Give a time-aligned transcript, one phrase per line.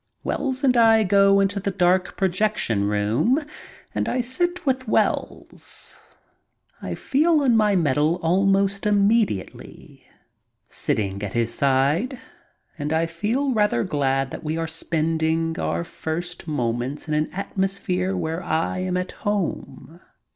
[0.23, 3.39] Wells and I go into the dark projection room
[3.93, 6.01] and I sit with Wells.
[6.81, 10.07] I feel on my mettle almost immediately,
[10.67, 12.17] sitting at his side,
[12.79, 18.17] and I feel rather glad that we are spending our first moments in an atmosphere
[18.17, 19.99] where I am at home.